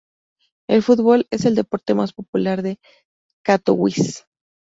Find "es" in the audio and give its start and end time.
1.29-1.45